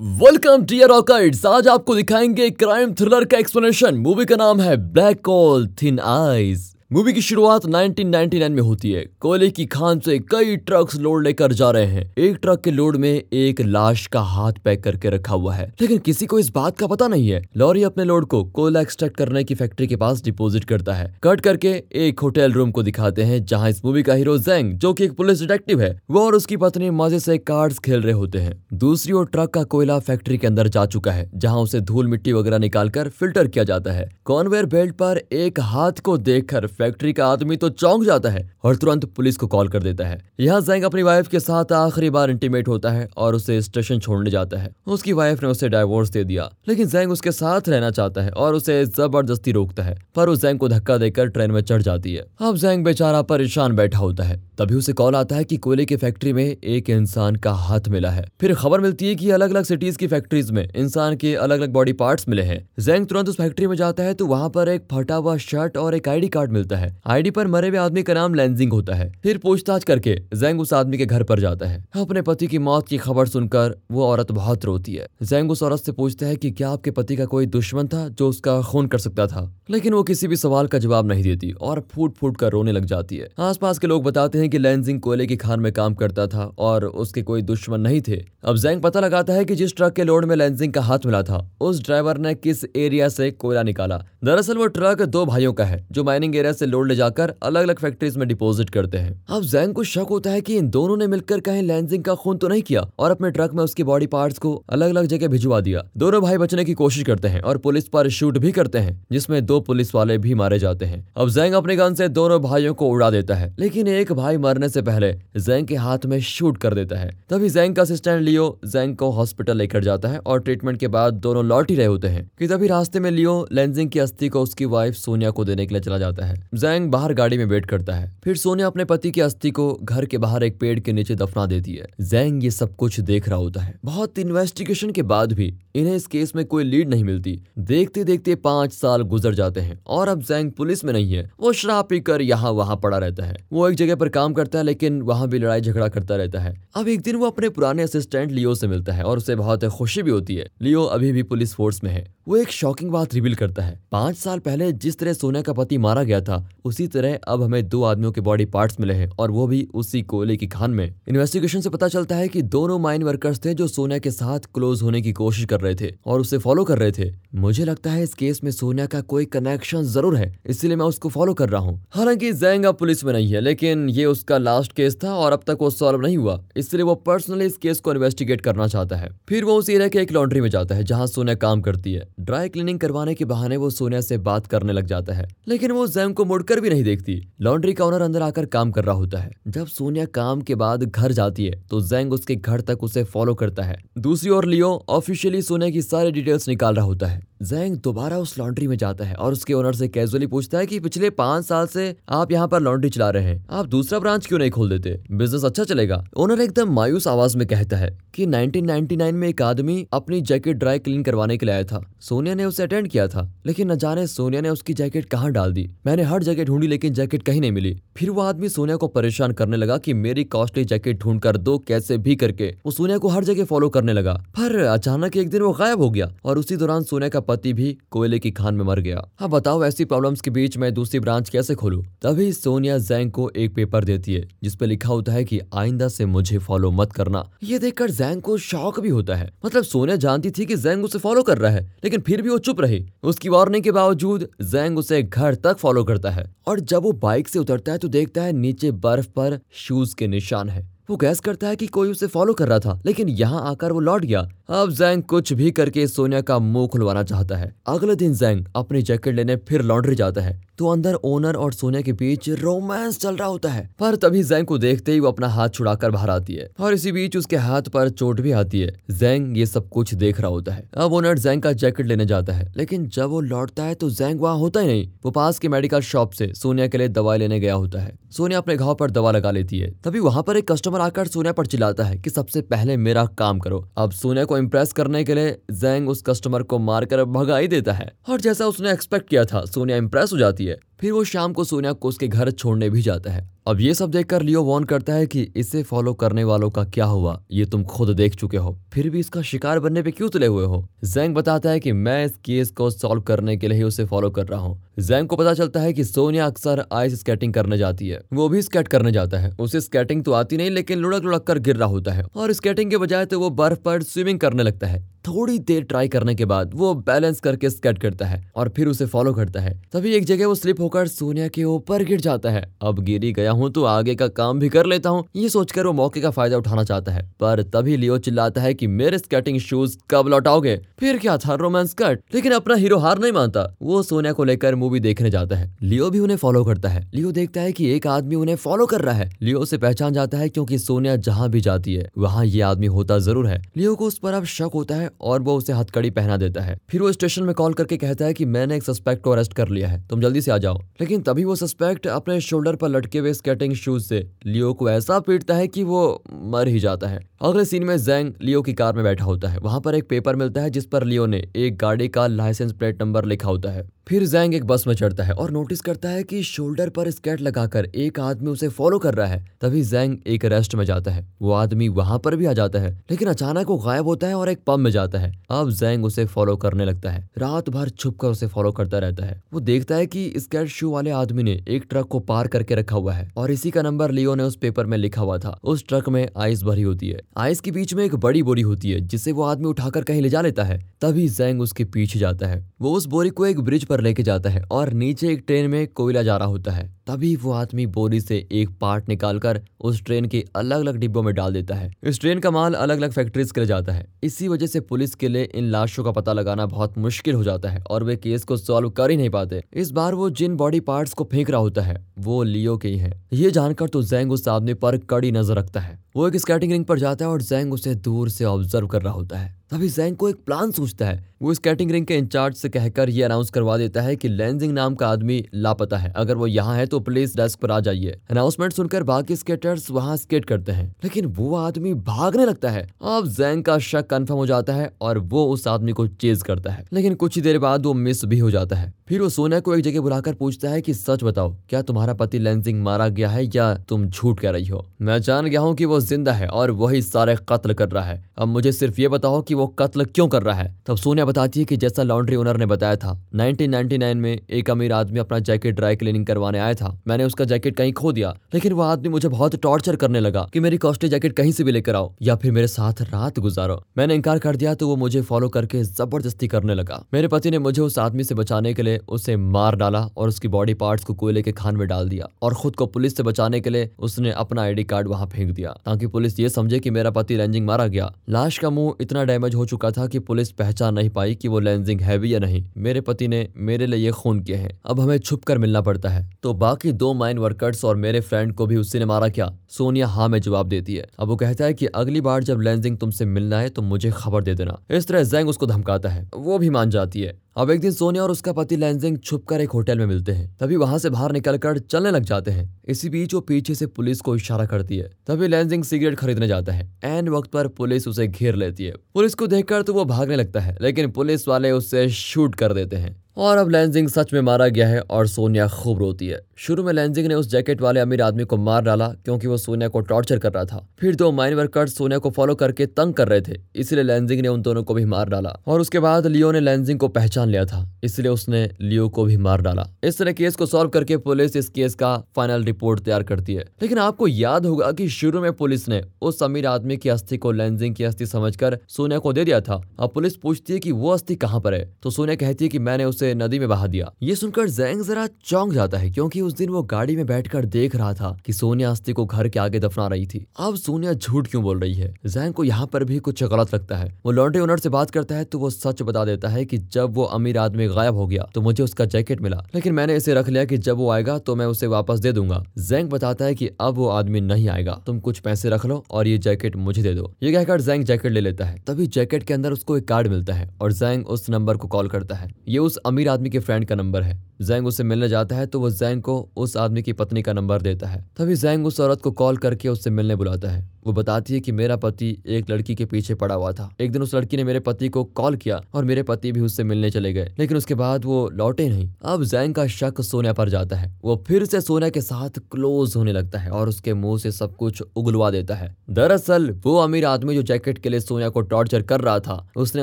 Welcome 0.00 0.64
dear 0.64 0.90
ऑकर्ड्स 0.90 1.44
आज 1.46 1.68
आपको 1.68 1.94
दिखाएँगे 1.94 2.48
क्राइम 2.50 2.92
थ्रिलर 2.94 3.24
का 3.24 3.38
एक्सप्लेनेशन 3.38 3.96
मूवी 3.96 4.24
का 4.24 4.36
नाम 4.36 4.60
है 4.60 4.76
black 4.92 5.26
hole 5.26 5.66
thin 5.82 5.98
eyes 6.00 6.60
movie 6.92 7.12
की 7.12 7.20
शुरुआत 7.20 7.66
1999 7.66 8.48
में 8.48 8.62
होती 8.62 8.92
है। 8.92 9.06
कोयले 9.20 9.50
की 9.50 9.66
खान 9.66 10.00
से 10.00 10.18
कई 10.18 10.56
ट्रक्स 10.56 10.96
लोड 10.96 11.24
लेकर 11.24 11.52
जा 11.52 11.70
रहे 11.70 11.86
हैं। 11.86 12.14
एक 12.18 12.36
ट्रक 12.42 12.60
के 12.60 12.70
लोड 12.70 12.96
में 12.96 13.22
एक 13.32 13.60
लाश 13.60 14.06
का 14.06 14.20
हाथ 14.20 14.52
पैक 14.64 14.84
करके 14.84 15.10
रखा 15.10 15.34
हुआ 15.34 15.54
है। 15.54 15.74
लेकिन 15.80 15.98
किसी 15.98 16.26
को 16.26 16.38
इस 16.38 16.52
बात 16.54 16.78
का 16.78 16.86
पता 16.86 17.08
नहीं 17.08 17.28
है। 17.28 17.48
लॉरी 17.56 17.82
अपने 17.82 18.04
लोड 18.04 18.26
को 18.26 18.44
कोयला 18.44 18.80
एक्सट्रैक्ट 18.80 19.16
करने 19.16 19.44
की 19.44 19.54
फैक्ट्री 19.54 19.86
के 19.86 19.96
पास 19.96 20.22
डिपोजिट 20.22 20.64
करता 20.64 20.94
है। 20.94 21.18
कट 21.22 21.40
करके 21.40 21.82
एक 21.92 22.20
होटल 22.20 22.52
रूम 22.52 22.70
को 22.70 22.82
दिखाते 22.82 23.22
हैं, 23.22 23.44
जहाँ 23.44 23.70
इस 23.70 23.84
मूवी 23.84 24.02
का 24.02 24.14
हीरो 24.14 24.38
जैंग 24.38 24.72
जो 24.72 24.92
की 24.92 25.04
एक 25.04 25.12
पुलिस 25.12 25.40
डिटेक्टिव 25.40 25.80
है, 25.80 26.00
वो 26.10 26.26
और 26.26 26.34
उसकी 26.34 26.56
पत्नी 26.56 26.90
मज़े 26.90 27.20
से 27.20 27.38
कार्ड 27.38 27.72
खेल 27.72 28.02
रहे 28.02 28.12
होते 28.12 28.38
हैं। 28.38 28.66
दूसरी 28.74 29.12
ओर 29.12 29.26
ट्रक 29.26 29.50
का 29.50 29.62
कोयला 29.62 29.98
फैक्ट्री 29.98 30.38
के 30.38 30.46
अंदर 30.46 30.68
जा 30.68 30.86
चुका 30.86 31.12
है, 31.12 31.30
जहाँ 31.34 31.58
उसे 31.58 31.80
धूल 31.80 32.06
मिट्टी 32.06 32.32
वगैरह 32.32 32.58
निकाल 32.58 32.88
कर 32.88 33.08
फ़िल्टर 33.08 33.46
किया 33.46 33.64
जाता 33.64 33.92
है। 33.92 34.10
कॉन्वेयर 34.24 34.66
बेल्ट 34.66 34.94
पर 34.94 35.22
एक 35.32 35.60
हाथ 35.60 35.92
को 35.92 36.18
देखकर 36.18 36.66
फैक्ट्री 36.78 37.12
का 37.12 37.26
आदमी 37.26 37.56
तो 37.56 37.68
चौंक 37.70 38.04
जाता 38.04 38.30
है 38.30 38.48
और 38.64 38.76
तुरंत 38.76 39.04
पुलिस 39.06 39.36
को 39.36 39.46
कॉल 39.46 39.68
कर 39.68 39.82
देता 39.82 40.06
है। 40.06 40.20
यहाँ 40.40 40.60
जैंग 40.60 40.84
अपनी 40.84 41.02
वाइफ 41.02 41.28
के 41.28 41.40
साथ 41.40 41.72
आखिरी 41.72 42.10
बार 42.10 42.30
इंटीमेट 42.30 42.68
होता 42.68 42.90
है 42.90 43.08
और 43.16 43.34
उसे 43.34 43.60
स्टेशन 43.62 43.98
छोड़ने 43.98 44.30
जाता 44.30 44.58
है। 44.58 44.74
उसकी 44.86 45.12
वाइफ 45.12 45.42
ने 45.42 45.48
उसे 45.48 45.68
डाइवोर्स 45.68 46.10
दे 46.10 46.24
दिया, 46.24 46.50
लेकिन 46.68 46.88
जैंग 46.88 47.12
उसके 47.12 47.32
साथ 47.32 47.68
रहना 47.68 47.90
चाहता 47.90 48.22
है 48.22 48.30
और 48.30 48.54
उसे 48.54 48.84
ज़बरदस्ती 48.86 49.52
रोकता 49.52 49.82
है, 49.82 49.98
पर 50.16 50.28
उस 50.28 50.42
जैंग 50.42 50.58
को 50.58 50.68
धक्का 50.68 50.96
देकर 50.98 51.28
ट्रेन 51.28 51.50
में 51.50 51.60
चढ़ 51.62 51.82
जाती 51.82 52.14
है। 52.14 52.24
अब 52.40 52.56
जैंग 52.56 52.84
बेचारा 52.84 53.22
परेशान 53.24 53.76
बैठा 53.76 53.98
होता 53.98 54.24
है। 54.24 54.47
तभी 54.58 54.74
उसे 54.74 54.92
कॉल 54.92 55.14
आता 55.14 55.36
है 55.36 55.44
कि 55.44 55.56
कोयले 55.56 55.84
की 55.84 55.96
फैक्ट्री 55.96 56.32
में 56.32 56.44
एक 56.44 56.88
इंसान 56.90 57.36
का 57.36 57.50
हाथ 57.52 57.88
मिला 57.88 58.10
है। 58.10 58.24
फिर 58.40 58.54
खबर 58.54 58.80
मिलती 58.80 59.06
है 59.08 59.14
कि 59.14 59.30
अलग 59.30 59.50
अलग 59.50 59.64
सिटीज़ 59.64 59.98
की 59.98 60.06
फैक्ट्रीज 60.06 60.50
में 60.50 60.68
इंसान 60.76 61.16
के 61.16 61.34
अलग 61.34 61.60
अलग 61.60 61.72
बॉडी 61.72 61.92
पार्ट्स 61.92 62.28
मिले 62.28 62.42
हैं। 62.42 62.58
जैंग 62.80 63.06
तुरंत 63.06 63.28
उस 63.28 63.36
फैक्ट्री 63.36 63.66
में 63.66 63.76
जाता 63.76 64.02
है 64.02 64.14
तो 64.14 64.26
वहाँ 64.26 64.48
पर 64.50 64.68
एक 64.68 64.86
फटा 64.92 65.14
हुआ 65.14 65.36
शर्ट 65.36 65.76
और 65.76 65.94
एक 65.94 66.08
आईडी 66.08 66.28
कार्ड 66.28 66.52
मिलता 66.52 66.76
है। 66.76 66.90
आईडी 67.06 67.30
पर 67.30 67.46
मरे 67.46 67.68
हुए 67.68 67.78
आदमी 67.78 68.02
का 68.02 68.14
नाम 68.14 68.34
लेंजिंग 68.34 68.72
होता 68.72 68.94
है। 68.94 69.12
फिर 69.22 69.38
पूछताछ 69.38 69.84
करके 69.84 70.16
जैंग 70.34 70.60
उस 70.60 70.72
आदमी 70.72 70.98
के 70.98 71.06
घर 71.06 71.22
पर 71.22 71.40
जाता 71.40 71.66
है। 71.66 71.84
अपने 71.94 72.22
पति 72.22 72.46
की 72.46 72.58
मौत 72.58 72.88
की 72.88 72.98
खबर 72.98 73.26
सुनकर 73.26 73.76
वो 73.90 74.04
औरत 74.04 74.32
बहुत 74.32 74.64
रोती 74.64 74.94
है। 74.94 75.06
जैंग 75.22 75.50
उस 75.50 75.62
औरत 75.62 75.80
से 75.80 75.92
पूछता 75.92 76.26
है 76.26 76.36
की 76.36 76.50
क्या 76.50 76.70
आपके 76.70 76.90
पति 76.90 77.16
का 77.16 77.24
कोई 77.26 77.46
दुश्मन 77.46 77.86
था 77.86 78.06
जो 78.08 78.28
उसका 78.28 78.60
खून 78.62 78.86
कर 78.86 78.98
सकता 78.98 79.26
था? 79.26 79.46
लेकिन 79.70 79.94
वो 79.94 80.02
किसी 80.02 80.28
भी 80.28 80.36
सवाल 80.36 80.66
का 80.66 80.78
जवाब 80.78 81.06
नहीं 81.06 81.22
देती 81.22 81.52
और 81.52 81.86
फूट 81.90 82.14
फूट 82.14 82.36
कर 82.36 82.50
रोने 82.50 82.72
लग 82.72 82.84
जाती 82.84 83.16
है। 83.16 83.28
आसपास 83.38 83.78
के 83.78 83.86
लोग 83.86 84.04
बताते 84.04 84.38
हैं 84.38 84.46
कि 84.48 84.58
लेंजिंग 84.58 85.00
कोयले 85.00 85.26
की 85.26 85.36
खान 85.36 85.60
में 85.60 85.72
काम 85.72 85.94
करता 85.94 86.26
था 86.26 86.44
और 86.58 86.84
उसके 86.84 87.22
कोई 87.22 87.42
दुश्मन 87.42 87.80
नहीं 87.80 88.00
थे। 88.00 88.22
अब 88.44 88.56
जैंग 88.56 88.80
पता 88.82 89.00
लगाता 89.00 89.32
है 89.32 89.44
कि 89.44 89.54
जिस 89.54 89.76
ट्रक 89.76 89.92
के 89.92 90.04
लोड 90.04 90.24
में 90.24 90.34
लेंजिंग 90.36 90.72
का 90.72 90.80
हाथ 90.80 91.06
मिला 91.06 91.22
था, 91.22 91.38
उस 91.60 91.82
ड्राइवर 91.84 92.18
ने 92.18 92.34
किस 92.34 92.64
एरिया 92.76 93.08
से 93.08 93.30
कोयला 93.30 93.62
निकाला। 93.62 93.98
दरअसल 94.24 94.56
वो 94.56 94.66
ट्रक 94.66 95.02
दो 95.02 95.24
भाइयों 95.26 95.52
का 95.52 95.64
है, 95.64 95.86
जो 95.92 96.04
माइनिंग 96.04 96.36
एरिया 96.36 96.52
से 96.52 96.66
लोड 96.66 96.88
ले 96.88 96.96
जाकर 96.96 97.34
अलग 97.42 97.62
अलग 97.62 97.78
फैक्ट्रीज 97.78 98.16
में 98.16 98.26
डिपोजिट 98.28 98.70
करते 98.70 98.98
हैं। 98.98 99.24
अब 99.28 99.42
जैंग 99.42 99.74
को 99.74 99.84
शक 99.84 100.06
होता 100.10 100.30
है 100.30 100.40
कि 100.40 100.56
इन 100.56 100.68
दोनों 100.70 100.96
ने 100.96 101.06
मिलकर 101.06 101.40
कहीं 101.40 101.62
लेंजिंग 101.62 102.04
का 102.04 102.14
खून 102.14 102.36
तो 102.36 102.48
नहीं 102.48 102.62
किया 102.62 102.86
और 102.98 103.10
अपने 103.10 103.30
ट्रक 103.30 103.54
में 103.54 103.62
उसकी 103.64 103.82
बॉडी 103.82 104.06
पार्ट 104.06 104.38
को 104.38 104.54
अलग 104.68 104.90
अलग 104.90 105.06
जगह 105.06 105.28
भिजवा 105.28 105.60
दिया। 105.60 105.82
दोनों 105.96 106.20
भाई 106.22 106.38
बचने 106.38 106.64
की 106.64 106.74
कोशिश 106.74 107.04
करते 107.04 107.28
हैं 107.28 107.40
और 107.40 107.58
पुलिस 107.58 107.88
पर 107.88 108.08
शूट 108.08 108.38
भी 108.38 108.52
करते 108.52 108.78
हैं, 108.78 109.06
जिसमें 109.12 109.44
दो 109.46 109.60
पुलिस 109.60 109.94
वाले 109.94 110.18
भी 110.18 110.34
मारे 110.34 110.58
जाते 110.58 110.84
हैं। 110.84 111.06
अब 111.16 111.28
जैंग 111.28 111.54
अपने 111.54 111.76
गन 111.76 111.94
से 111.94 112.08
दोनों 112.08 112.40
भाइयों 112.42 112.74
को 112.74 112.88
उड़ा 112.88 113.10
देता 113.10 113.34
है, 113.34 113.54
लेकिन 113.58 113.88
एक 113.88 114.12
भाई 114.12 114.37
मरने 114.38 114.68
से 114.68 114.82
पहले 114.82 115.12
जैंग 115.36 115.66
के 115.66 115.74
हाथ 115.74 115.98
में 116.06 116.20
शूट 116.20 116.58
कर 116.58 116.74
देता 116.74 116.96
है। 116.96 117.24
तभी 117.30 117.48
जैंग 117.48 117.76
का 117.76 117.82
असिस्टेंट 117.82 118.22
लियो 118.22 118.60
जैंग 118.66 118.96
को 118.96 119.10
हॉस्पिटल 119.10 119.56
लेकर 119.56 119.84
जाता 119.84 120.08
है 120.08 120.18
और 120.18 120.40
ट्रीटमेंट 120.40 120.78
के 120.78 120.88
बाद 120.88 121.14
दोनों 121.14 121.44
लौट 121.44 121.70
ही 121.70 121.76
रहे 121.76 121.86
होते 121.86 122.08
हैं। 122.08 122.30
कि 122.38 122.46
तभी 122.46 122.66
रास्ते 122.66 123.00
में 123.00 123.10
लियो 123.10 123.48
लेंजिंग 123.52 123.90
की 123.90 123.98
अस्थि 123.98 124.28
को 124.28 124.40
उसकी 124.40 124.64
वाइफ 124.64 124.94
सोनिया 124.94 125.30
को 125.30 125.44
देने 125.44 125.66
के 125.66 125.74
लिए 125.74 125.80
चला 125.80 125.98
जाता 125.98 126.26
है। 126.26 126.48
जैंग 126.54 126.90
बाहर 126.90 127.14
गाड़ी 127.14 127.38
में 127.38 127.44
वेट 127.44 127.66
करता 127.66 127.94
है। 127.94 128.16
फिर 128.24 128.36
सोनिया 128.36 128.66
अपने 128.66 128.84
पति 128.84 129.10
की 129.10 129.20
अस्थि 129.20 129.50
को 129.50 129.78
घर 129.82 130.06
के 130.06 130.18
बाहर 130.18 130.42
एक 130.42 130.60
पेड़ 130.60 130.80
के 130.80 130.92
नीचे 130.92 131.14
दफना 131.14 131.46
देती 131.46 131.74
है। 131.74 131.86
जैंग 132.00 132.44
ये 132.44 132.50
सब 132.50 132.76
कुछ 132.76 133.00
देख 133.00 133.28
रहा 133.28 133.38
होता 133.38 133.60
है। 133.60 133.78
बहुत 133.84 134.18
इन्वेस्टिगेशन 134.18 134.90
के 134.90 135.02
बाद 135.02 135.32
भी 135.32 135.54
इन्हें 135.74 135.96
इस 135.96 136.06
केस 136.06 136.32
में 136.36 136.44
कोई 136.44 136.64
लीड 136.64 136.88
नहीं 136.88 137.04
मिलती। 137.04 137.40
देखते 137.58 138.04
देखते 138.04 138.34
पाँच 138.34 138.72
साल 138.72 139.02
गुजर 139.02 139.34
जाते 139.34 139.60
हैं 139.60 139.80
और 139.86 140.08
अब 140.08 140.22
जैंग 140.22 140.52
पुलिस 140.52 140.84
में 140.84 140.92
नहीं 140.92 141.12
है। 141.12 141.30
वो 141.40 141.52
शराब 141.52 141.86
पीकर 141.90 142.22
यहाँ 142.22 142.52
वहाँ 142.52 142.76
पड़ा 142.76 142.98
रहता 142.98 143.24
है। 143.24 143.36
वो 143.52 143.68
एक 143.68 143.76
जगह 143.76 143.94
पर 143.94 144.08
काम 144.08 144.27
करता 144.34 144.58
है, 144.58 144.64
लेकिन 144.64 145.00
वहाँ 145.02 145.28
भी 145.28 145.38
लड़ाई 145.38 145.60
झगड़ा 145.60 145.88
करता 145.88 146.16
रहता 146.16 146.40
है। 146.40 146.54
अब 146.76 146.88
एक 146.88 147.02
दिन 147.02 147.16
वो 147.16 147.26
अपने 147.26 147.48
पुराने 147.48 147.82
असिस्टेंट 147.82 148.30
लियो 148.32 148.54
से 148.54 148.66
मिलता 148.66 148.92
है 148.92 149.02
और 149.02 149.18
उसे 149.18 149.36
बहुत 149.36 149.64
खुशी 149.68 150.02
भी 150.02 150.10
होती 150.10 150.34
है। 150.34 150.48
लियो 150.62 150.84
अभी 150.84 151.12
भी 151.12 151.22
पुलिस 151.24 151.54
फोर्स 151.54 151.82
में 151.84 151.90
है। 151.90 152.06
वो 152.28 152.36
एक 152.36 152.50
शॉकिंग 152.50 152.90
बात 152.90 153.14
रिवील 153.14 153.34
करता 153.34 153.62
है। 153.62 153.78
पाँच 153.92 154.16
साल 154.16 154.38
पहले 154.38 154.70
जिस 154.74 154.98
तरह 154.98 155.12
सोनिया 155.12 155.42
का 155.42 155.52
पति 155.52 155.76
मारा 155.78 156.02
गया 156.02 156.20
था, 156.20 156.48
उसी 156.64 156.86
तरह 156.86 157.18
अब 157.28 157.42
हमें 157.42 157.68
दो 157.68 157.82
आदमियों 157.82 158.12
के 158.12 158.20
बॉडी 158.20 158.44
पार्ट्स 158.46 158.80
मिले 158.80 158.94
हैं 158.94 159.08
और 159.10 159.30
वो 159.30 159.46
भी 159.46 159.66
उसी 159.74 160.02
कोयले 160.02 160.36
की 160.36 160.46
खान 160.46 160.70
में। 160.70 160.94
इन्वेस्टिगेशन 161.08 161.60
से 161.60 161.70
पता 161.70 161.88
चलता 161.88 162.16
है 162.16 162.28
कि 162.28 162.42
दोनों 162.44 162.78
माइन 162.78 163.02
वर्कर्स 163.02 163.40
थे 163.44 163.54
जो 163.54 163.68
सोनिया 163.68 163.98
के 163.98 164.10
साथ 164.10 164.48
क्लोज 164.54 164.82
होने 164.82 165.00
की 165.02 165.12
कोशिश 165.12 165.44
कर 165.44 165.60
रहे 165.60 165.74
थे 165.74 165.92
और 166.06 166.20
उसे 166.20 166.38
फॉलो 166.38 166.64
कर 166.64 166.78
रहे 166.78 166.92
थे। 166.92 167.10
मुझे 167.36 167.64
लगता 167.64 167.90
है 167.90 168.02
इस 168.02 168.14
केस 168.14 168.40
में 168.44 168.50
सोनिया 168.50 168.86
का 168.86 169.00
कोई 169.00 169.24
कनेक्शन 169.26 169.82
ज़रूर 169.84 170.16
है, 170.16 170.32
इसलिए 170.46 170.76
मैं 170.76 170.86
उसको 170.86 171.08
फॉलो 171.08 171.34
कर 171.34 171.48
रहा 171.48 171.60
हूँ। 171.60 171.80
हालाँकि 171.90 172.32
जैंग 172.34 172.66
पुलिस 172.78 173.04
में 173.04 173.12
नहीं 173.12 173.32
है, 173.32 173.40
लेकिन 173.40 173.88
ये 173.88 174.04
उसका 174.18 174.38
लास्ट 174.38 174.72
केस 174.72 174.96
था 175.04 175.14
और 175.14 175.32
अब 175.32 175.40
तक 175.46 175.58
वो 175.60 175.70
सॉल्व 175.70 176.00
नहीं 176.00 176.16
हुआ। 176.16 176.42
इसलिए 176.56 176.82
वो 176.82 176.94
पर्सनली 177.06 177.44
इस 177.44 177.56
केस 177.56 177.80
को 177.80 177.92
इन्वेस्टिगेट 177.92 178.40
करना 178.40 178.66
चाहता 178.66 178.96
है। 178.96 179.10
फिर 179.28 179.44
वो 179.44 179.54
उस 179.54 179.70
एरिया 179.70 179.88
के 179.88 179.98
एक 179.98 180.12
लॉन्ड्री 180.12 180.40
में 180.40 180.48
जाता 180.50 180.74
है, 180.74 180.84
जहाँ 180.84 181.06
सोनिया 181.06 181.34
काम 181.36 181.60
करती 181.60 181.92
है। 181.92 182.06
ड्राई 182.20 182.48
क्लीनिंग 182.48 182.78
करवाने 182.78 183.14
के 183.14 183.24
बहाने 183.24 183.56
वो 183.56 183.70
सोनिया 183.70 184.00
से 184.00 184.18
बात 184.20 184.46
करने 184.46 184.72
लग 184.72 184.86
जाता 184.86 185.14
है। 185.14 185.26
लेकिन 185.48 185.72
वो 185.72 185.86
जैंग 185.86 186.14
को 186.14 186.24
मुड़कर 186.24 186.60
भी 186.60 186.70
नहीं 186.70 186.82
देखती। 186.84 187.20
लॉन्ड्री 187.40 187.72
का 187.72 187.84
ओनर 187.84 188.02
अंदर 188.02 188.22
आकर 188.22 188.46
काम 188.46 188.70
कर 188.70 188.84
रहा 188.84 188.94
होता 188.94 189.18
है। 189.18 189.30
जब 189.48 189.66
सोनिया 189.66 190.04
काम 190.14 190.40
के 190.40 190.54
बाद 190.54 190.84
घर 190.84 191.12
जाती 191.12 191.46
है 191.46 191.62
तो 191.70 191.80
जैंग 191.80 192.12
उसके 192.12 192.36
घर 192.36 192.60
तक 192.60 192.82
उसे 192.82 193.04
फॉलो 193.04 193.34
करता 193.34 193.62
है। 193.62 193.78
दूसरी 193.98 194.30
ओर 194.30 194.44
लियो 194.44 194.72
ऑफिशियली 194.88 195.42
सोनिया 195.42 195.70
की 195.70 195.82
सारी 195.82 196.10
डिटेल्स 196.10 196.48
निकाल 196.48 196.74
रहा 196.74 196.84
होता 196.84 197.06
है। 197.06 197.22
जैंग 197.42 197.76
दोबारा 197.76 198.18
उस 198.18 198.38
लॉन्ड्री 198.38 198.66
में 198.66 198.76
जाता 198.76 199.04
है 199.04 199.14
और 199.14 199.32
उसके 199.32 199.54
ओनर 199.54 199.72
से 199.72 199.88
कैजुअली 199.88 200.26
पूछता 200.26 200.58
है 200.58 200.66
कि 200.66 200.80
पिछले 200.80 201.10
पाँच 201.10 201.44
साल 201.44 201.66
से 201.66 201.96
आप 202.08 202.32
यहाँ 202.32 202.48
पर 202.48 202.60
लॉन्ड्री 202.60 202.90
चला 202.90 203.10
रहे 203.10 203.24
हैं। 203.24 203.46
आप 203.50 203.66
दूसरा 203.66 203.98
ब्रांच 203.98 204.26
क्यों 204.26 204.38
नहीं 204.38 204.50
खोल 204.50 204.68
देते? 204.68 205.16
बिज़नेस 205.16 205.44
अच्छा 205.44 205.64
चलेगा। 205.64 206.04
ओनर 206.16 206.40
एकदम 206.40 206.72
मायूस 206.72 207.08
आवाज़ 207.08 207.36
में 207.36 207.46
कहता 207.46 207.76
है 207.76 207.98
कि 208.14 208.26
1999 208.26 209.12
में 209.12 209.28
एक 209.28 209.42
आदमी 209.42 209.86
अपनी 209.92 210.20
जैकेट 210.20 210.56
ड्राई 210.56 210.78
क्लीन 210.78 211.02
करवाने 211.02 211.36
के 211.36 211.46
लिए 211.46 211.54
आया 211.54 211.64
था। 211.64 211.84
सोनिया 212.00 212.34
ने 212.34 212.44
उसे 212.44 212.62
अटेंड 212.62 212.88
किया 212.88 213.06
था, 213.08 213.34
लेकिन 213.46 213.72
न 213.72 213.74
जाने 213.74 214.06
सोनिया 214.06 214.40
ने 214.40 214.50
उसकी 214.50 214.74
जैकेट 214.74 215.04
कहाँ 215.04 215.30
डाल 215.30 215.52
दी। 215.52 215.68
मैंने 215.86 216.02
हर 216.02 216.22
जगह 216.22 216.44
ढूंढी, 216.44 216.66
लेकिन 216.66 216.94
जैकेट 216.94 217.22
कहीं 217.22 217.40
नहीं 217.40 217.52
मिली। 217.52 217.76
फिर 217.96 218.10
वो 218.10 218.22
आदमी 218.22 218.48
सोनिया 218.48 218.76
को 218.76 218.88
परेशान 218.88 219.32
करने 219.32 219.56
लगा 219.56 219.78
की 219.78 219.94
मेरी 219.94 220.24
कॉस्टली 220.24 220.64
जैकेट 220.64 220.98
ढूंढ 220.98 221.20
कर 221.20 221.36
दो 221.36 221.58
कैसे 221.58 221.98
भी 221.98 222.16
करके। 222.16 222.54
वो 222.66 222.72
सोनिया 222.72 222.98
को 222.98 223.08
हर 223.08 223.24
जगह 223.24 223.44
फॉलो 223.44 223.68
करने 223.68 223.92
लगा। 223.92 224.12
पर 224.12 224.56
अचानक 224.56 225.16
एक 225.16 225.30
दिन 225.30 225.42
वो 225.42 225.52
गायब 225.52 225.80
हो 225.80 225.90
गया 225.90 226.12
और 226.24 226.38
उसी 226.38 226.56
दौरान 226.56 226.82
सोनिया 226.82 227.08
का 227.08 227.20
पति 227.28 227.52
भी 227.52 227.76
कोयले 227.90 228.18
की 228.18 228.30
खान 228.30 228.54
में 228.54 228.64
मर 228.64 228.80
गया। 228.80 229.02
हाँ 229.18 229.28
बताओ 229.28 229.64
ऐसी 229.64 229.84
प्रॉब्लम्स 229.84 230.20
के 230.20 230.30
बीच 230.30 230.56
मैं 230.58 230.72
दूसरी 230.74 231.00
ब्रांच 231.00 231.28
कैसे 231.28 231.54
खोलूं? 231.54 231.82
तभी 232.02 232.32
सोनिया 232.32 232.78
जैंग 232.78 233.10
को 233.10 233.30
एक 233.30 233.54
पेपर 233.54 233.84
देती 233.84 234.14
है, 234.14 234.28
जिसपे 234.42 234.66
लिखा 234.66 234.88
होता 234.88 235.12
है 235.12 235.24
कि 235.24 235.40
आइंदा 235.54 235.88
से 235.88 236.06
मुझे 236.06 236.38
फॉलो 236.38 236.70
मत 236.70 236.92
करना। 236.92 237.24
ये 237.42 237.58
देखकर 237.58 237.90
जैंग 237.90 238.22
को 238.22 238.36
शौक 238.38 238.80
भी 238.80 238.88
होता 238.88 239.14
है। 239.14 239.30
मतलब 239.46 239.64
सोनिया 239.64 239.96
जानती 239.96 240.30
थी 240.30 240.46
कि 240.46 240.56
जैंग 240.56 240.84
उसे 240.84 240.98
फॉलो 240.98 241.22
कर 241.22 241.38
रहा 241.38 241.52
है, 241.52 241.76
लेकिन 241.84 242.00
फिर 242.00 242.22
भी 242.22 242.28
वो 242.28 242.38
चुप 242.38 242.60
रही। 242.60 242.84
उसकी 243.02 243.28
वार्निंग 243.28 243.64
के 243.64 243.72
बावजूद 243.72 244.28
जैंग 244.42 244.78
उसे 244.78 245.02
घर 245.02 245.34
तक 245.34 245.56
फॉलो 245.56 245.84
करता 245.84 246.10
है। 246.10 246.30
और 246.46 246.60
जब 246.60 246.82
वो 246.82 246.92
बाइक 246.92 247.28
से 247.28 247.38
उतरता 247.38 247.72
है 247.72 247.78
तो 247.78 247.88
देखता 247.88 248.22
है 248.22 248.32
नीचे 248.32 248.70
बर्फ़ 248.72 249.08
पर 249.08 249.38
शूज़ 249.52 249.94
के 249.96 250.06
निशान 250.06 250.48
है। 250.48 250.66
वो 250.90 250.96
गैस 250.96 251.20
करता 251.20 251.48
है 251.48 251.56
कि 251.56 251.66
कोई 251.66 251.90
उसे 251.90 252.06
फॉलो 252.06 252.34
कर 252.34 252.48
रहा 252.48 252.58
था, 252.58 252.80
लेकिन 252.86 253.08
यहाँ 253.08 253.42
आकर 253.50 253.72
वो 253.72 253.80
लौट 253.80 254.04
गया। 254.04 254.28
अब 254.50 254.70
जैंग 254.70 255.02
कुछ 255.02 255.32
भी 255.32 255.50
करके 255.50 255.86
सोनिया 255.86 256.20
का 256.20 256.38
मुँह 256.38 256.66
खुलवाना 256.66 257.02
चाहता 257.02 257.36
है। 257.36 257.54
अगले 257.66 257.94
दिन 257.94 258.14
जैंग 258.14 258.44
अपनी 258.56 258.82
जैकेट 258.82 259.14
लेने 259.14 259.36
फिर 259.36 259.62
लॉन्ड्री 259.62 259.94
जाता 259.94 260.20
है। 260.20 260.48
तो 260.58 260.68
अंदर 260.68 260.94
ओनर 260.94 261.34
और 261.34 261.52
सोनिया 261.52 261.82
के 261.82 261.92
बीच 261.92 262.28
रोमांस 262.28 262.98
चल 262.98 263.16
रहा 263.16 263.28
होता 263.28 263.48
है। 263.48 263.70
पर 263.78 263.96
तभी 263.96 264.22
जैंग 264.22 264.46
को 264.46 264.58
देखते 264.58 264.92
ही 264.92 265.00
वो 265.00 265.08
अपना 265.08 265.28
हाथ 265.28 265.48
छुड़ाकर 265.48 265.90
बाहर 265.90 266.10
आती 266.10 266.34
है। 266.34 266.48
और 266.60 266.74
इसी 266.74 266.92
बीच 266.92 267.16
उसके 267.16 267.36
हाथ 267.36 267.62
पर 267.62 267.88
चोट 267.88 268.20
भी 268.20 268.32
आती 268.32 268.60
है। 268.60 268.72
जैंग 268.90 269.38
ये 269.38 269.46
सब 269.46 269.68
कुछ 269.68 269.94
देख 269.94 270.20
रहा 270.20 270.30
होता 270.30 270.52
है। 270.52 270.68
अब 270.76 270.92
ओनर 270.92 271.18
जैंग 271.18 271.42
का 271.42 271.52
जैकेट 271.52 271.86
लेने 271.86 272.06
जाता 272.06 272.32
है। 272.32 272.52
लेकिन 272.56 272.86
जब 272.88 273.08
वो 273.08 273.20
लौटता 273.20 273.64
है 273.64 273.74
तो 273.74 273.90
जैंग 273.90 274.20
वहाँ 274.20 274.36
होता 274.36 274.60
ही 274.60 274.66
नहीं। 274.66 274.88
वो 275.04 275.10
पास 275.10 275.38
के 275.38 275.48
मेडिकल 275.48 275.80
शॉप 275.80 276.12
से 276.12 276.32
सोनिया 276.34 276.66
के 276.66 276.78
लिए 276.78 276.88
दवाई 276.88 277.18
लेने 277.18 277.40
गया 277.40 277.54
होता 277.54 277.80
है। 277.80 277.96
सोनिया 278.10 278.38
अपने 278.38 278.56
घाव 278.56 278.74
पर 278.74 278.90
दवा 278.90 279.10
लगा 279.10 279.30
लेती 279.30 279.58
है। 279.58 279.70
तभी 279.84 280.00
वहाँ 280.00 280.22
पर 280.22 280.36
एक 280.36 280.50
कस्टमर 280.52 280.80
आकर 280.80 281.06
सोनिया 281.06 281.32
पर 281.32 281.46
चिल्लाता 281.46 281.84
है 281.84 281.98
की 281.98 282.10
सबसे 282.10 282.40
पहले 282.40 282.76
मेरा 282.76 283.04
काम 283.18 283.38
करो। 283.38 283.66
अब 283.76 283.90
सोनिया 283.90 284.24
को 284.24 284.37
इम्प्रेस 284.38 284.72
करने 284.72 285.04
के 285.04 285.14
लिए 285.14 285.38
जैंग 285.50 285.88
उस 285.88 286.02
कस्टमर 286.06 286.42
को 286.42 286.58
मारकर 286.58 287.04
भगा 287.04 287.36
ही 287.36 287.48
देता 287.48 287.72
है। 287.72 287.92
और 288.08 288.20
जैसा 288.20 288.46
उसने 288.46 288.72
एक्सपेक्ट 288.72 289.08
किया 289.08 289.24
था, 289.24 289.44
सोनिया 289.44 289.76
इम्प्रेस 289.76 290.12
हो 290.12 290.18
जाती 290.18 290.46
है। 290.46 290.56
फिर 290.80 290.92
वो 290.92 291.04
शाम 291.04 291.32
को 291.32 291.44
सोनिया 291.44 291.72
को 291.72 291.88
उसके 291.88 292.08
घर 292.08 292.30
छोड़ने 292.30 292.70
भी 292.70 292.82
जाता 292.82 293.10
है। 293.10 293.38
अब 293.46 293.60
ये 293.60 293.74
सब 293.74 293.90
देखकर 293.90 294.22
लियो 294.22 294.42
वॉर्न 294.42 294.64
करता 294.64 294.92
है 294.92 295.06
कि 295.06 295.22
इसे 295.36 295.62
फॉलो 295.62 295.92
करने 295.94 296.24
वालों 296.24 296.50
का 296.50 296.64
क्या 296.64 296.84
हुआ, 296.84 297.22
ये 297.30 297.44
तुम 297.44 297.64
खुद 297.64 297.88
देख 297.88 298.14
चुके 298.14 298.36
हो। 298.36 298.56
फिर 298.72 298.90
भी 298.90 299.00
इसका 299.00 299.22
शिकार 299.22 299.60
बनने 299.60 299.82
पे 299.82 299.90
क्यों 299.90 300.08
तुले 300.08 300.26
हुए 300.26 300.44
हो? 300.44 300.68
जैंग 300.84 301.14
बताता 301.14 301.50
है 301.50 301.60
कि 301.60 301.72
मैं 301.72 302.04
इस 302.06 302.16
केस 302.16 302.50
को 302.50 302.70
सॉल्व 302.70 303.02
करने 303.02 303.36
के 303.36 303.48
लिए 303.48 303.62
उसे 303.62 303.84
फॉलो 303.84 304.10
कर 304.10 304.26
रहा 304.26 304.40
हूँ। 304.40 304.62
जैंग 304.78 305.08
को 305.08 305.16
पता 305.16 305.34
चलता 305.34 305.60
है 305.60 305.72
कि 305.72 305.84
सोनिया 305.84 306.26
अक्सर 306.26 306.64
आइस 306.72 307.00
स्केटिंग 307.00 307.34
करने 307.34 307.58
जाती 307.58 307.88
है। 307.88 308.00
वो 308.12 308.28
भी 308.28 308.42
स्केट 308.42 308.68
करने 308.68 308.92
जाता 308.92 309.18
है। 309.18 309.32
उसे 309.40 309.60
स्केटिंग 309.60 310.04
तो 310.04 310.12
आती 310.12 310.36
नहीं, 310.36 310.50
लेकिन 310.50 310.78
लुढ़क 310.78 311.02
लुढ़क 311.02 311.22
कर 311.22 311.38
गिर 311.38 311.56
रहा 311.56 311.68
होता 311.68 311.92
है। 311.92 312.04
और 312.16 312.32
स्केटिंग 312.32 312.70
के 312.70 312.78
बजाय 312.78 313.06
तो 313.06 313.20
वो 313.20 313.30
बर्फ़ 313.30 313.58
पर 313.58 313.82
स्विमिंग 313.82 314.20
करने 314.20 314.42
लगता 314.42 314.66
है। 314.66 314.97
थोड़ी 315.04 315.38
देर 315.40 315.62
ट्राई 315.64 315.88
करने 315.88 316.14
के 316.14 316.24
बाद 316.24 316.50
वो 316.54 316.72
बैलेंस 316.76 317.20
करके 317.20 317.50
स्केट 317.50 317.78
करता 317.78 318.06
है 318.06 318.20
और 318.36 318.48
फिर 318.48 318.68
उसे 318.68 318.86
फॉलो 318.86 319.12
करता 319.14 319.40
है। 319.40 319.52
तभी 319.72 319.92
एक 319.92 320.04
जगह 320.04 320.26
वो 320.26 320.34
स्लिप 320.34 320.60
होकर 320.60 320.86
सोनिया 320.88 321.28
के 321.28 321.44
ऊपर 321.44 321.82
गिर 321.84 322.00
जाता 322.00 322.30
है। 322.30 322.42
अब 322.62 322.78
गिरी 322.80 323.12
गया 323.12 323.32
हूँ 323.32 323.50
तो 323.52 323.64
आगे 323.66 323.94
का 323.94 324.08
काम 324.10 324.38
भी 324.38 324.48
कर 324.48 324.66
लेता 324.66 324.90
हूँ, 324.90 325.04
ये 325.16 325.28
सोचकर 325.28 325.66
वो 325.66 325.72
मौके 325.72 326.00
का 326.00 326.10
फ़ायदा 326.10 326.36
उठाना 326.36 326.64
चाहता 326.64 326.92
है। 326.92 327.02
पर 327.20 327.42
तभी 327.52 327.76
लियो 327.76 327.98
चिल्लाता 327.98 328.40
है 328.40 328.52
कि 328.54 328.66
मेरे 328.68 328.98
स्केटिंग 328.98 329.38
शूज़ 329.40 329.76
कब 329.90 330.08
लौटाओगे? 330.08 330.56
फिर 330.78 330.98
क्या 330.98 331.16
था 331.18 331.34
रोमांस 331.34 331.74
कट 331.74 332.02
लेकिन 332.14 332.32
अपना 332.32 332.54
हीरो 332.54 332.78
हार 332.78 332.98
नहीं 332.98 333.12
मानता। 333.12 333.42
वो 333.62 333.82
सोनिया 333.82 334.12
को 334.12 334.24
लेकर 334.24 334.54
मूवी 334.54 334.80
देखने 334.80 335.10
जाता 335.10 335.36
है। 335.36 335.50
लियो 335.62 335.90
भी 335.90 335.98
उन्हें 335.98 336.16
फॉलो 336.16 336.44
करता 336.44 336.68
है। 336.68 336.86
लियो 336.94 337.12
देखता 337.12 337.40
है 337.40 337.52
की 337.52 337.70
एक 337.70 337.86
आदमी 337.86 338.14
उन्हें 338.14 338.36
फॉलो 338.36 338.66
कर 338.66 338.80
रहा 338.80 338.94
है। 338.94 339.10
लियो 339.22 339.40
उसे 339.40 339.58
पहचान 339.58 339.92
जाता 339.92 340.18
है 340.18 340.28
क्योंकि 340.28 340.58
सोनिया 340.58 340.96
जहाँ 340.98 341.28
भी 341.30 341.40
जाती 341.40 341.74
है, 341.74 341.88
वहाँ 341.98 342.24
ये 342.26 342.40
आदमी 342.42 342.66
होता 342.68 342.98
ज़रूर 343.00 343.26
है। 343.26 343.42
लियो 343.56 343.74
को 343.74 343.86
उस 343.86 343.98
पर 343.98 344.12
अब 344.12 344.24
शक 344.26 344.50
होता 344.54 344.74
है 344.74 344.87
और 345.00 345.22
वो 345.22 345.36
उसे 345.36 345.52
हथकड़ी 345.52 345.90
पहना 345.90 346.16
देता 346.16 346.40
है। 346.40 346.58
फिर 346.70 346.82
वो 346.82 346.92
स्टेशन 346.92 347.22
में 347.22 347.34
कॉल 347.34 347.54
करके 347.54 347.76
कहता 347.76 348.04
है 348.04 348.14
कि 348.14 348.24
मैंने 348.24 348.56
एक 348.56 348.62
सस्पेक्ट 348.62 349.02
को 349.02 349.10
अरेस्ट 349.10 349.34
कर 349.34 349.48
लिया 349.48 349.68
है। 349.68 349.88
तुम 349.90 350.00
जल्दी 350.00 350.20
से 350.20 350.30
आ 350.30 350.38
जाओ। 350.38 350.58
लेकिन 350.80 351.02
तभी 351.02 351.24
वो 351.24 351.36
सस्पेक्ट 351.36 351.86
अपने 351.86 352.20
शोल्डर 352.20 352.56
पर 352.56 352.68
लटके 352.68 352.98
हुए 352.98 353.14
स्केटिंग 353.14 353.54
शूज़ 353.54 353.84
से 353.84 354.10
लियो 354.26 354.54
को 354.54 354.70
ऐसा 354.70 355.00
पीटता 355.00 355.34
है 355.34 355.48
कि 355.48 355.62
वो 355.62 356.02
मर 356.12 356.48
ही 356.48 356.60
जाता 356.60 356.86
है। 356.86 357.00
अगले 357.22 357.44
सीन 357.44 357.64
में 357.64 357.76
जैंग 357.76 358.12
लियो 358.22 358.42
की 358.42 358.52
कार 358.52 358.74
में 358.74 358.84
बैठा 358.84 359.04
होता 359.04 359.28
है। 359.28 359.38
वहाँ 359.38 359.60
पर 359.60 359.74
एक 359.74 359.88
पेपर 359.88 360.16
मिलता 360.16 360.40
है 360.40 360.50
जिस 360.50 360.66
पर 360.66 360.84
लियो 360.84 361.06
ने 361.06 361.28
एक 361.36 361.56
गाड़ी 361.56 361.88
का 361.88 362.06
लाइसेंस 362.06 362.52
प्लेट 362.52 362.82
नंबर 362.82 363.04
लिखा 363.04 363.28
होता 363.28 363.50
है। 363.50 363.68
फिर 363.88 364.04
जैंग 364.06 364.34
एक 364.34 364.44
बस 364.44 364.66
में 364.66 364.74
चढ़ता 364.74 365.04
है 365.04 365.12
और 365.12 365.30
नोटिस 365.30 365.60
करता 365.60 365.88
है 365.88 366.02
कि 366.02 366.22
शोल्डर 366.22 366.68
पर 366.68 366.90
स्केट 366.90 367.20
लगाकर 367.20 367.64
एक 367.64 368.00
आदमी 368.00 368.30
उसे 368.30 368.48
फॉलो 368.48 368.78
कर 368.78 368.94
रहा 368.94 369.06
है। 369.06 369.24
तभी 369.40 369.62
जैंग 369.62 369.96
एक 370.06 370.24
रेस्ट 370.24 370.54
में 370.54 370.64
जाता 370.64 370.90
है। 370.90 371.06
वो 371.22 371.32
आदमी 371.32 371.68
वहाँ 371.68 371.98
पर 371.98 372.16
भी 372.16 372.26
आ 372.26 372.32
जाता 372.32 372.58
है, 372.58 372.72
लेकिन 372.90 373.08
अचानक 373.08 373.46
वो 373.46 373.56
गायब 373.56 373.86
होता 373.86 374.06
है 374.06 374.14
और 374.14 374.28
एक 374.28 374.38
पब 374.46 374.58
में 374.58 374.70
जाता 374.70 374.98
है। 374.98 375.12
अब 375.30 375.50
जैंग 375.50 375.84
उसे 375.84 376.04
फॉलो 376.04 376.36
करने 376.36 376.64
लगता 376.64 376.90
है। 376.90 377.08
रात 377.18 377.48
भर 377.50 377.68
छुप 377.68 377.96
कर 377.98 378.08
उसे 378.08 378.26
फॉलो 378.26 378.52
करता 378.52 378.78
रहता 378.78 379.06
है। 379.06 379.22
वो 379.32 379.40
देखता 379.40 379.74
है 379.74 379.86
की 379.86 380.12
स्केट 380.16 380.48
शू 380.48 380.70
वाले 380.70 380.90
आदमी 380.90 381.22
ने 381.22 381.42
एक 381.48 381.64
ट्रक 381.70 381.86
को 381.86 382.00
पार 382.00 382.28
करके 382.28 382.54
रखा 382.54 382.76
हुआ 382.76 382.92
है 382.92 383.10
और 383.16 383.30
इसी 383.30 383.50
का 383.50 383.62
नंबर 383.62 383.90
लियो 383.90 384.14
ने 384.14 384.22
उस 384.22 384.36
पेपर 384.36 384.66
में 384.66 384.78
लिखा 384.78 385.02
हुआ 385.02 385.18
था। 385.18 385.38
उस 385.44 385.64
ट्रक 385.68 385.88
में 385.88 386.08
आइस 386.16 386.42
भरी 386.42 386.62
होती 386.62 386.88
है। 386.88 387.00
आइस 387.16 387.40
के 387.40 387.50
बीच 387.50 387.74
में 387.74 387.84
एक 387.84 387.94
बड़ी 387.94 388.22
बोरी 388.22 388.42
होती 388.42 388.70
है, 388.70 388.80
जिसे 388.80 389.12
वो 389.12 389.22
आदमी 389.22 389.48
उठाकर 389.48 389.82
कहीं 389.82 390.02
ले 390.02 390.08
जा 390.08 390.20
लेता 390.20 390.44
है। 390.44 390.60
तभी 390.80 391.08
जैंग 391.08 391.40
उसके 391.40 391.64
पीछे 391.64 391.98
जाता 391.98 392.26
है। 392.26 392.46
वो 392.60 392.72
उस 392.72 392.86
बोरी 392.86 393.10
को 393.10 393.26
एक 393.26 393.40
ब्रिज 393.40 393.64
पर 393.64 393.77
लेके 393.80 394.02
जाता 394.02 394.30
है 394.30 394.42
और 394.42 394.72
नीचे 394.72 395.08
एक 395.08 395.22
ट्रेन 395.26 395.50
में 395.50 395.66
कोयला 395.66 396.02
जा 396.02 396.16
रहा 396.16 396.28
होता 396.28 396.52
है। 396.52 396.66
तभी 396.86 397.14
वो 397.16 397.32
आदमी 397.32 397.66
बोरी 397.66 398.00
से 398.00 398.16
एक 398.32 398.50
पार्ट 398.60 398.88
निकालकर 398.88 399.40
उस 399.60 399.82
ट्रेन 399.84 400.04
के 400.04 400.24
अलग 400.36 400.60
अलग 400.60 400.76
डिब्बों 400.76 401.02
में 401.02 401.14
डाल 401.14 401.32
देता 401.32 401.54
है। 401.54 401.70
इस 401.82 402.00
ट्रेन 402.00 402.18
का 402.18 402.30
माल 402.30 402.54
अलग 402.54 402.78
अलग 402.78 402.92
फैक्ट्रीज 402.92 403.30
के 403.30 403.40
लिए 403.40 403.48
जाता 403.48 403.72
है। 403.72 403.86
इसी 404.02 404.28
वजह 404.28 404.46
से 404.46 404.60
पुलिस 404.60 404.94
के 404.94 405.08
लिए 405.08 405.22
इन 405.24 405.44
लाशों 405.44 405.84
का 405.84 405.90
पता 405.90 406.12
लगाना 406.12 406.46
बहुत 406.46 406.78
मुश्किल 406.78 407.14
हो 407.14 407.24
जाता 407.24 407.50
है 407.50 407.62
और 407.62 407.84
वे 407.84 407.96
केस 407.96 408.24
को 408.24 408.36
सॉल्व 408.36 408.70
कर 408.70 408.90
ही 408.90 408.96
नहीं 408.96 409.10
पाते। 409.10 409.42
इस 409.54 409.70
बार 409.70 409.94
वो 409.94 410.10
जिन 410.12 410.36
बॉडी 410.36 410.60
पार्ट 410.60 410.94
को 410.94 411.04
फेंक 411.04 411.30
रहा 411.30 411.40
होता 411.40 411.62
है, 411.62 411.76
वो 411.98 412.22
लियो 412.22 412.56
के 412.56 412.68
ही 412.68 412.78
है। 412.78 412.92
ये 413.12 413.30
जानकर 413.30 413.68
तो 413.68 413.82
जैंग 413.82 414.12
उस 414.12 414.26
आदमी 414.28 414.54
पर 414.54 414.76
कड़ी 414.86 415.12
नज़र 415.12 415.36
रखता 415.36 415.60
है। 415.60 415.78
वो 415.98 416.08
एक 416.08 416.16
स्केटिंग 416.16 416.52
रिंग 416.52 416.64
पर 416.64 416.78
जाता 416.78 417.04
है 417.04 417.10
और 417.10 417.22
जैंग 417.22 417.52
उसे 417.52 417.74
दूर 417.74 418.08
से 418.08 418.24
ऑब्ज़र्व 418.24 418.66
कर 418.66 418.82
रहा 418.82 418.92
होता 418.92 419.18
है। 419.18 419.36
तभी 419.50 419.68
जैंग 419.68 419.96
को 419.96 420.08
एक 420.08 420.16
प्लान 420.26 420.50
सोचता 420.50 420.86
है। 420.86 421.08
वो 421.22 421.34
स्केटिंग 421.34 421.70
रिंग 421.70 421.86
के 421.86 421.96
इंचार्ज 421.96 422.36
से 422.36 422.48
कहकर 422.48 422.88
ये 422.88 423.02
अनाउंस 423.02 423.30
करवा 423.30 423.56
देता 423.58 423.80
है 423.80 423.96
कि 423.96 424.08
लेंजिंग 424.08 424.52
नाम 424.52 424.74
का 424.74 424.88
आदमी 424.88 425.24
लापता 425.34 425.76
है। 425.76 425.92
अगर 425.96 426.16
वो 426.16 426.26
यहाँ 426.26 426.56
है 426.56 426.66
तो 426.66 426.80
पुलिस 426.80 427.16
डेस्क 427.16 427.38
पर 427.38 427.50
आ 427.50 427.60
जाइए। 427.60 427.98
अनाउंसमेंट 428.10 428.52
सुनकर 428.52 428.82
बाकी 428.82 429.16
स्केटर्स 429.16 429.70
वहाँ 429.70 429.96
स्केट 429.96 430.24
करते 430.24 430.52
हैं। 430.52 430.74
लेकिन 430.84 431.04
वो 431.04 431.34
आदमी 431.36 431.74
भागने 431.74 432.26
लगता 432.26 432.50
है। 432.50 432.62
अब 432.82 433.08
जैंग 433.08 433.44
का 433.44 433.58
शक 433.58 433.86
कंफर्म 433.86 434.18
हो 434.18 434.26
जाता 434.26 434.52
है 434.52 434.70
और 434.80 434.98
वो 434.98 435.26
उस 435.26 435.48
आदमी 435.48 435.72
को 435.72 435.86
चेज 435.86 436.22
करता 436.22 436.52
है। 436.52 436.64
लेकिन 436.72 436.94
कुछ 436.94 437.16
ही 437.16 437.22
देर 437.22 437.38
बाद 437.38 437.66
वो 437.66 437.74
मिस 437.74 438.04
भी 438.04 438.18
हो 438.18 438.30
जाता 438.30 438.56
है। 438.56 438.72
फिर 438.88 439.02
वो 439.02 439.08
सोना 439.08 439.40
को 439.40 439.54
एक 439.54 439.64
जगह 439.64 439.80
बुलाकर 439.80 440.14
पूछता 440.14 440.48
है 440.48 440.60
की 440.60 440.74
सच 440.74 441.02
बताओ, 441.02 441.36
क्या 441.48 441.62
तुम्हारा 441.62 441.94
पति 441.94 442.18
लेंजिंग 442.18 442.62
मारा 442.62 442.88
गया 442.88 443.08
है 443.08 443.24
या 443.36 443.54
तुम 443.54 443.86
झूठ 443.86 444.20
कह 444.20 444.30
रही 444.30 444.46
हो? 444.46 444.66
मैं 444.80 445.00
जान 445.02 445.26
गया 445.26 445.40
हूँ 445.40 445.54
की 445.54 445.64
वो 445.64 445.80
ज़िंदा 445.88 446.12
है 446.12 446.28
और 446.28 446.50
वही 446.52 446.82
सारे 446.82 447.16
कत्ल 447.28 447.54
कर 447.54 447.68
रहा 447.70 447.84
है। 447.84 448.02
अब 448.18 448.28
मुझे 448.28 448.52
सिर्फ़ 448.52 448.80
ये 448.80 448.88
बताओ 448.88 449.20
कि 449.22 449.34
वो 449.34 449.46
कत्ल 449.58 449.84
क्यों 449.86 450.06
कर 450.08 450.22
रहा 450.22 450.36
है? 450.36 450.54
तब 450.66 450.76
सोनिया 450.76 451.04
बताती 451.04 451.40
है 451.40 451.46
कि 451.46 451.56
जैसा 451.56 451.82
लॉन्ड्री 451.82 452.16
ओनर 452.16 452.36
ने 452.36 452.46
बताया 452.46 452.76
था 452.76 452.92
1999 453.16 453.94
में 453.96 454.20
एक 454.30 454.50
अमीर 454.50 454.72
आदमी 454.72 455.00
अपना 455.00 455.18
जैकेट 455.20 455.54
ड्राई 455.56 455.76
क्लीनिंग 455.76 456.06
करवाने 456.06 456.38
आया 456.38 456.54
था। 456.54 456.76
मैंने 456.88 457.04
उसका 457.04 457.24
जैकेट 457.24 457.56
कहीं 457.56 457.72
खो 457.72 457.92
दिया, 457.92 458.14
लेकिन 458.34 458.52
वो 458.52 458.62
आदमी 458.62 458.88
मुझे 458.88 459.08
बहुत 459.08 459.36
टॉर्चर 459.42 459.76
करने 459.76 460.00
लगा 460.00 460.26
कि 460.32 460.40
मेरी 460.40 460.56
कॉस्टली 460.58 460.90
जैकेट 460.90 461.12
कहीं 461.16 461.32
से 461.32 461.44
भी 461.44 461.52
लेकर 461.52 461.76
आओ 461.76 461.92
या 462.02 462.16
फिर 462.16 462.32
मेरे 462.32 462.46
साथ 462.48 462.82
रात 462.84 463.18
गुजारो। 463.20 463.62
मैंने 463.78 463.94
इनकार 463.94 464.18
कर 464.18 464.36
दिया 464.36 464.54
तो 464.54 464.68
वो 464.68 464.76
मुझे 464.76 465.00
फॉलो 465.02 465.28
करके 465.30 465.62
ज़बरदस्ती 465.64 466.28
करने 466.28 466.54
लगा। 466.54 466.82
मेरे 466.94 467.08
पति 467.08 467.30
ने 467.30 467.38
मुझे 467.40 467.62
उस 467.62 467.78
आदमी 467.78 468.04
से 468.04 468.14
बचाने 468.14 468.52
के 468.54 468.62
लिए 468.62 468.80
उसे 468.90 469.16
मार 469.16 469.56
डाला 469.56 469.80
और 469.96 470.08
उसकी 470.08 470.28
बॉडी 470.28 470.54
पार्ट्स 470.56 470.84
को 470.84 470.94
कोयले 470.94 471.22
के 471.22 471.32
खान 471.34 471.56
में 471.56 471.66
डाल 471.68 471.88
दिया 471.88 472.08
और 472.22 472.34
खुद 472.34 472.56
को 472.56 472.66
पुलिस 472.68 472.96
से 472.96 473.02
बचाने 473.02 473.40
के 473.40 473.50
लिए 473.50 473.70
उसने 473.80 474.10
अपना 474.18 474.42
आईडी 474.42 474.64
कार्ड 474.64 474.88
वहाँ 474.88 475.06
फेंक 475.08 475.30
दिया। 475.30 475.56
ताकि 475.78 475.86
पुलिस 475.86 476.18
ये 476.20 476.28
समझे 476.28 476.58
कि 476.58 476.70
मेरा 476.70 476.90
पति 476.90 477.16
लेंजिंग 477.16 477.46
मारा 477.46 477.66
गया। 477.66 477.92
लाश 478.08 478.38
का 478.38 478.50
मुँह 478.50 478.74
इतना 478.80 479.04
डैमेज 479.04 479.34
हो 479.34 479.44
चुका 479.46 479.70
था 479.70 479.86
कि 479.86 479.98
पुलिस 479.98 480.30
पहचान 480.30 480.74
नहीं 480.74 480.90
पाई 480.90 481.14
कि 481.14 481.28
वो 481.28 481.40
लेंजिंग 481.40 481.80
है 481.80 481.98
भी 481.98 482.14
या 482.14 482.18
नहीं। 482.18 482.44
मेरे 482.56 482.80
पति 482.80 483.08
ने 483.08 483.28
मेरे 483.36 483.66
लिए 483.66 483.78
ये 483.78 483.90
खून 483.90 484.20
किए 484.20 484.36
हैं। 484.36 484.50
अब 484.66 484.80
हमें 484.80 484.98
छुप 484.98 485.24
कर 485.24 485.38
मिलना 485.38 485.60
पड़ता 485.60 485.88
है। 485.88 486.10
तो 486.22 486.34
बाकी 486.34 486.72
दो 486.72 486.92
माइन 486.94 487.18
वर्कर्स 487.18 487.64
और 487.64 487.76
मेरे 487.76 488.00
फ्रेंड 488.00 488.32
को 488.32 488.46
भी 488.46 488.56
उसी 488.56 488.78
ने 488.78 488.84
मारा 488.84 489.08
क्या? 489.08 489.32
सोनिया 489.48 489.86
हाँ 489.86 490.08
में 490.08 490.18
जवाब 490.20 490.48
देती 490.48 490.74
है। 490.74 490.86
अब 490.98 491.08
वो 491.08 491.16
कहता 491.16 491.44
है 491.44 491.54
की 491.54 491.66
अगली 491.66 492.00
बार 492.00 492.24
जब 492.24 492.40
लेंजिंग 492.40 492.78
तुमसे 492.78 493.04
मिलना 493.04 493.40
है 493.40 493.48
तो 493.48 493.62
मुझे 493.62 493.90
खबर 493.90 494.22
दे 494.22 494.34
देना। 494.34 494.58
इस 494.70 494.88
तरह 494.88 495.02
जैंग 495.02 495.28
उसको 495.28 495.46
धमकाता 495.46 495.88
है। 495.88 496.10
वो 496.16 496.38
भी 496.38 496.50
मान 496.50 496.70
जाती 496.70 497.00
है। 497.00 497.18
अब 497.38 497.50
एक 497.50 497.60
दिन 497.60 497.70
सोनिया 497.70 498.02
और 498.02 498.10
उसका 498.10 498.32
पति 498.32 498.56
लेंजिंग 498.56 498.98
छुपकर 498.98 499.40
एक 499.40 499.50
होटल 499.50 499.78
में 499.78 499.84
मिलते 499.86 500.12
हैं। 500.12 500.36
तभी 500.40 500.56
वहाँ 500.56 500.78
से 500.78 500.90
बाहर 500.90 501.12
निकलकर 501.12 501.58
चलने 501.58 501.90
लग 501.90 502.04
जाते 502.04 502.30
हैं। 502.30 502.62
इसी 502.68 502.88
बीच 502.88 503.14
वो 503.14 503.20
पीछे 503.20 503.54
से 503.54 503.66
पुलिस 503.66 504.00
को 504.00 504.16
इशारा 504.16 504.46
करती 504.46 504.76
है। 504.76 504.90
तभी 505.06 505.28
लैंजिंग 505.28 505.64
सिगरेट 505.64 505.94
खरीदने 505.94 506.28
जाता 506.28 506.52
है। 506.52 506.68
एन 506.84 507.08
वक्त 507.08 507.30
पर 507.30 507.48
पुलिस 507.48 507.88
उसे 507.88 508.06
घेर 508.06 508.34
लेती 508.34 508.64
है। 508.64 508.74
पुलिस 508.94 509.14
को 509.14 509.26
देखकर 509.26 509.62
तो 509.62 509.74
वो 509.74 509.84
भागने 509.84 510.16
लगता 510.16 510.40
है, 510.40 510.56
लेकिन 510.60 510.90
पुलिस 510.90 511.28
वाले 511.28 511.50
उससे 511.50 511.88
शूट 511.88 512.34
कर 512.34 512.52
देते 512.52 512.76
हैं। 512.76 513.04
और 513.18 513.36
अब 513.36 513.48
लेंजिंग 513.50 513.88
सच 513.88 514.12
में 514.12 514.20
मारा 514.20 514.46
गया 514.48 514.66
है 514.68 514.80
और 514.80 515.06
सोनिया 515.06 515.46
खूब 515.48 515.78
रोती 515.78 516.06
है। 516.06 516.20
शुरू 516.36 516.62
में 516.64 516.72
लेंजिंग 516.72 517.06
ने 517.06 517.14
उस 517.14 517.30
जैकेट 517.30 517.60
वाले 517.60 517.80
अमीर 517.80 518.02
आदमी 518.02 518.24
को 518.24 518.36
मार 518.36 518.62
डाला 518.62 518.88
क्योंकि 519.04 519.26
वो 519.26 519.36
सोनिया 519.36 519.68
को 519.68 519.80
टॉर्चर 519.80 520.18
कर 520.18 520.32
रहा 520.32 520.44
था। 520.44 520.66
फिर 520.80 520.94
दो 520.94 521.10
माइन 521.12 521.34
वर्कर्स 521.34 521.74
सोनिया 521.76 521.98
को 521.98 522.10
फॉलो 522.10 522.34
करके 522.34 522.66
तंग 522.66 522.94
कर 522.94 523.08
रहे 523.08 523.20
थे, 523.20 523.40
इसलिए 523.56 523.84
लेंजिंग 523.84 524.20
ने 524.20 524.28
उन 524.28 524.42
दोनों 524.42 524.62
को 524.62 524.74
भी 524.74 524.84
मार 524.84 525.08
डाला। 525.08 525.30
और 525.46 525.60
उसके 525.60 525.78
बाद 525.78 526.06
लियो 526.06 526.30
ने 526.32 526.40
लेंजिंग 526.40 526.78
को 526.78 526.88
पहचान 526.88 527.28
लिया 527.28 527.44
था, 527.44 527.64
इसलिए 527.84 528.10
उसने 528.10 528.44
लियो 528.60 528.88
को 528.88 529.04
भी 529.04 529.16
मार 529.16 529.42
डाला। 529.42 529.66
इस 529.84 529.98
तरह 529.98 530.12
केस 530.12 530.36
को 530.36 530.46
सॉल्व 530.46 530.70
करके 530.70 530.96
पुलिस 530.98 531.36
इस 531.36 531.48
केस 531.48 531.74
का 531.74 531.96
फाइनल 532.16 532.44
रिपोर्ट 532.44 532.80
तैयार 532.80 533.02
करती 533.02 533.34
है। 533.34 533.44
लेकिन 533.62 533.78
आपको 533.78 534.08
याद 534.08 534.46
होगा 534.46 534.70
की 534.72 534.88
शुरू 534.90 535.20
में 535.20 535.32
पुलिस 535.32 535.68
ने 535.68 535.82
उस 536.02 536.22
अमीर 536.22 536.46
आदमी 536.46 536.76
की 536.76 536.88
अस्थि 536.88 537.16
को 537.16 537.32
लेंजिंग 537.32 537.74
की 537.74 537.84
अस्थि 537.84 538.06
समझकर 538.06 538.58
सोनिया 538.68 538.98
को 538.98 539.12
दे 539.12 539.24
दिया 539.24 539.40
था। 539.40 539.60
अब 539.80 539.90
पुलिस 539.90 540.16
पूछती 540.16 540.52
है 540.52 540.58
की 540.58 540.72
वो 540.72 540.92
अस्थि 540.92 541.14
कहाँ 541.16 541.40
पर 541.40 541.54
है? 541.54 541.68
तो 541.82 541.90
सोनिया 541.90 542.16
कहती 542.16 542.44
है 542.44 542.48
की 542.48 542.58
मैंने 542.60 542.84
उसे 542.84 543.06
नदी 543.14 543.38
में 543.38 543.48
बहा 543.48 543.66
दिया। 543.66 543.92
ये 544.02 544.14
सुनकर 544.14 544.48
जैंग 544.48 544.82
जरा 544.84 545.06
चौंक 545.24 545.52
जाता 545.52 545.78
है, 545.78 545.90
क्योंकि 545.90 546.20
उस 546.20 546.32
दिन 546.32 546.50
वो 546.50 546.62
गाड़ी 546.64 546.96
में 546.96 547.04
बैठकर 547.06 547.44
देख 547.46 547.76
रहा 547.76 547.92
था 547.94 548.16
कि 548.26 548.32
सोनिया 548.32 548.70
अस्थि 548.70 548.92
को 548.92 549.04
घर 549.06 549.28
के 549.28 549.38
आगे 549.38 549.60
दफना 549.60 549.86
रही 549.86 550.06
थी। 550.06 550.24
अब 550.38 550.56
सोनिया 550.56 550.92
झूठ 550.92 551.28
क्यों 551.28 551.42
बोल 551.42 551.60
रही 551.60 551.74
है? 551.74 551.92
जैंग 552.06 552.34
को 552.34 552.44
यहाँ 552.44 552.66
पर 552.66 552.84
भी 552.84 552.98
कुछ 552.98 553.22
गलत 553.24 553.54
लगता 553.54 553.76
है। 553.76 553.92
वो 554.06 554.12
लॉन्ड्री 554.12 554.42
ओनर 554.42 554.58
से 554.58 554.68
बात 554.68 554.90
करता 554.90 555.14
है 555.14 555.24
तो 555.24 555.38
वो 555.38 555.50
सच 555.50 555.82
बता 555.82 556.04
देता 556.04 556.28
है 556.28 556.44
कि 556.44 556.58
जब 556.58 556.94
वो 556.94 557.04
अमीर 557.04 557.38
आदमी 557.38 557.66
गायब 557.68 557.94
हो 557.94 558.06
गया 558.06 558.26
तो 558.34 558.40
मुझे 558.40 558.62
उसका 558.62 558.84
जैकेट 558.86 559.20
मिला। 559.20 559.44
लेकिन 559.54 559.74
मैंने 559.74 559.96
इसे 559.96 560.14
रख 560.14 560.28
लिया 560.28 560.44
कि 560.44 560.58
जब 560.58 560.76
वो 560.76 560.90
आएगा 560.90 561.18
तो 561.18 561.34
मैं 561.36 561.46
उसे 561.46 561.66
वापस 561.66 561.98
दे 561.98 562.12
दूँगा। 562.12 562.42
जैंग 562.58 562.90
बताता 562.90 563.24
है 563.24 563.34
कि 563.34 563.50
अब 563.60 563.74
वो 563.74 563.88
आदमी 563.88 564.20
नहीं 564.20 564.48
आएगा। 564.48 564.80
तुम 564.86 565.00
कुछ 565.00 565.18
पैसे 565.18 565.50
रख 565.50 565.66
लो 565.66 565.82
और 565.90 566.08
ये 566.08 566.18
जैकेट 566.18 566.56
मुझे 566.58 566.82
दे 566.82 566.94
दो। 566.94 567.12
ये 567.22 567.32
कहकर 567.32 567.60
जैंग 567.60 567.84
जैकेट 567.84 568.12
ले 568.12 568.20
लेता 568.20 568.44
है। 568.44 568.58
तभी 568.66 568.86
जैकेट 568.88 569.22
के 569.22 569.34
अंदर 569.34 569.52
उसको 569.52 569.76
एक 569.78 569.86
कार्ड 569.88 570.08
मिलता 570.08 570.34
है 570.34 570.48
और 570.60 570.72
जैंग 570.72 571.06
उस 571.06 571.28
नंबर 571.30 571.56
को 571.56 571.68
कॉल 571.68 571.88
करता 571.88 572.14
है। 572.14 572.30
ये 572.48 572.58
उस 572.58 572.76
अमीर 572.88 573.08
आदमी 573.08 573.30
के 573.30 573.38
फ्रेंड 573.38 573.64
का 573.64 573.74
नंबर 573.74 574.02
है। 574.02 574.16
जैंग 574.40 574.66
उसे 574.66 574.84
मिलने 574.84 575.08
जाता 575.08 575.36
है 575.36 575.46
तो 575.46 575.60
वो 575.60 575.70
जैंग 575.70 576.02
को 576.02 576.28
उस 576.36 576.56
आदमी 576.56 576.82
की 576.82 576.92
पत्नी 576.92 577.22
का 577.22 577.32
नंबर 577.32 577.62
देता 577.62 577.88
है। 577.88 578.04
तभी 578.16 578.34
जैंग 578.34 578.66
उस 578.66 578.80
औरत 578.80 579.00
को 579.00 579.10
कॉल 579.12 579.36
करके 579.36 579.68
उससे 579.68 579.90
मिलने 579.90 580.16
बुलाता 580.16 580.50
है। 580.50 580.68
वो 580.88 580.92
बताती 580.92 581.34
है 581.34 581.40
कि 581.40 581.52
मेरा 581.52 581.76
पति 581.76 582.22
एक 582.26 582.50
लड़की 582.50 582.74
के 582.74 582.84
पीछे 582.84 583.14
पड़ा 583.14 583.34
हुआ 583.34 583.52
था। 583.52 583.74
एक 583.80 583.92
दिन 583.92 584.02
उस 584.02 584.14
लड़की 584.14 584.36
ने 584.36 584.44
मेरे 584.44 584.60
पति 584.60 584.88
को 584.88 585.04
कॉल 585.04 585.36
किया 585.36 585.60
और 585.74 585.84
मेरे 585.84 586.02
पति 586.02 586.32
भी 586.32 586.40
उससे 586.40 586.64
मिलने 586.64 586.90
चले 586.90 587.12
गए। 587.12 587.34
लेकिन 587.38 587.56
उसके 587.56 587.74
बाद 587.74 588.04
वो 588.04 588.30
लौटे 588.32 588.68
नहीं। 588.68 588.90
अब 589.02 589.24
जैंग 589.24 589.54
का 589.54 589.66
शक 589.66 590.00
सोनिया 590.00 590.32
पर 590.32 590.48
जाता 590.48 590.76
है। 590.76 591.00
वो 591.04 591.24
फिर 591.26 591.44
से 591.44 591.60
सोनिया 591.60 591.90
के 591.90 592.00
साथ 592.00 592.30
क्लोज 592.30 592.96
होने 592.96 593.12
लगता 593.12 593.38
है 593.38 593.50
और 593.50 593.68
उसके 593.68 593.94
मुँह 593.94 594.18
से 594.18 594.32
सब 594.32 594.56
कुछ 594.56 594.82
उगलवा 594.96 595.30
देता 595.30 595.54
है। 595.54 595.76
दरअसल, 595.90 596.50
वो 596.50 596.76
अमीर 596.76 597.04
आदमी 597.04 597.34
जो 597.34 597.42
जैकेट 597.42 597.78
के 597.78 597.88
लिए 597.88 598.00
सोनिया 598.00 598.28
को 598.28 598.40
टॉर्चर 598.40 598.82
कर 598.82 599.00
रहा 599.00 599.20
था, 599.20 599.50
उसने 599.56 599.82